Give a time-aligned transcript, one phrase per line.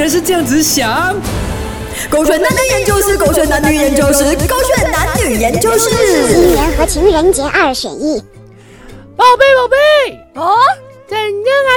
[0.00, 1.14] 人是这样子想。
[2.10, 5.88] 狗血男女研究室，狗血男女研究室，狗血男女研究室。
[6.28, 8.18] 新年和情人节二选一。
[9.16, 10.03] 宝贝，宝贝？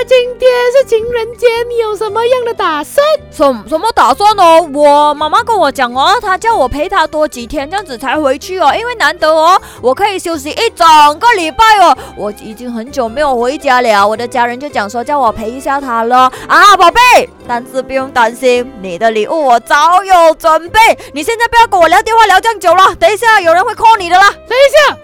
[0.08, 3.06] 今天是情人节，你有什么样的打算？
[3.30, 4.66] 什什么打算哦？
[4.74, 8.74] 我妈妈跟我讲哦，她叫我陪她多几天，这样子才回去哦。
[8.74, 10.88] 因为难得哦，我可以休息一整
[11.20, 11.94] 个礼拜哦。
[12.16, 17.30] 我已经很久没有回家了，我的家人就讲说叫我陪一下她了啊，宝贝。
[17.46, 20.80] 但是不用担心，你的礼物我早有准备。
[21.14, 24.30] 你现在不要跟我聊电话聊这样久了，等一下有人会 call 你的啦。
[24.48, 24.98] 等一下，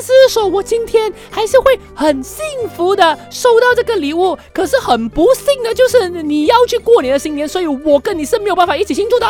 [0.00, 2.44] 思是说我今天还是会很幸
[2.76, 4.38] 福的收到这个礼物？
[4.52, 9.26] 可是很不幸的就是你要去过你的新年，所以我跟你是没有办法一起庆祝的。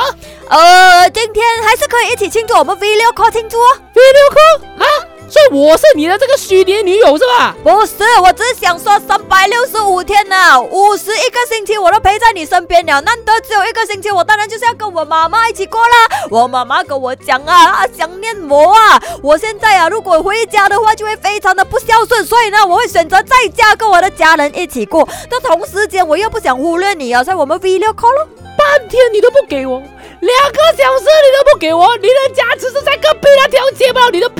[0.49, 3.77] 呃，今天还是可以一起庆祝，我们 video call 庆祝哦。
[3.95, 4.70] video call 啊？
[5.31, 7.55] 所以我是你的这个虚拟女友是吧？
[7.63, 16.27] 不是，我只是想说，三百六十五天呢，五十一个星期我都陪在你身边了，难得只有一个星期，我当然就是要跟我妈妈一起过啦。
[16.31, 19.01] 我妈妈跟我讲啊，她想念我啊。
[19.23, 25.09] 我现在啊，如果回家的话，就会非常的不孝顺，所以呢，我会选择在家跟我的家人一起过。
[25.31, 28.29] 但同时间，我又不想忽略你啊，所以我们 video call 咯。
[28.59, 34.40] 半天你都不给我，两个小时你都不给我，你的家只是在隔壁那条街吗，你都不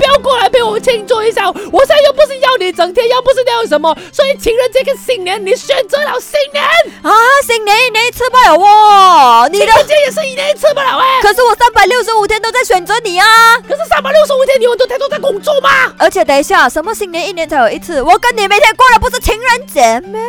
[0.91, 1.49] 庆祝一下。
[1.49, 6.63] 我现在又不是要你整天，又不是要什么，所以情人节跟新年，你选择了新年
[7.01, 7.11] 啊，
[7.47, 11.21] 新年一年一次不了哦，你的情人节也是一年一次不了哎。
[11.21, 13.25] 可是我三百六十五天都在选择你啊，
[13.67, 15.69] 可是三百六十五天你很多天都在工作吗。
[15.97, 18.01] 而且等一下，什么新年一年才有一次？
[18.01, 20.19] 我跟你每天过的不是情人节吗？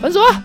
[0.00, 0.42] 分手啊！